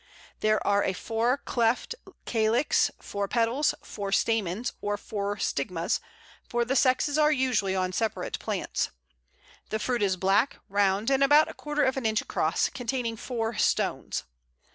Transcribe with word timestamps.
There 0.39 0.65
are 0.65 0.83
a 0.83 0.93
four 0.93 1.37
cleft 1.37 1.93
calyx, 2.25 2.89
four 2.99 3.27
petals, 3.27 3.75
four 3.83 4.11
stamens, 4.11 4.73
or 4.81 4.97
four 4.97 5.37
stigmas, 5.37 5.99
for 6.49 6.65
the 6.65 6.75
sexes 6.75 7.19
are 7.19 7.31
usually 7.31 7.75
on 7.75 7.93
separate 7.93 8.39
plants. 8.39 8.89
The 9.69 9.77
fruit 9.77 10.01
is 10.01 10.17
black, 10.17 10.57
round, 10.69 11.11
and 11.11 11.23
about 11.23 11.49
a 11.49 11.53
quarter 11.53 11.83
of 11.83 11.97
an 11.97 12.07
inch 12.07 12.19
across, 12.23 12.67
containing 12.69 13.15
four 13.15 13.57
stones. 13.57 14.23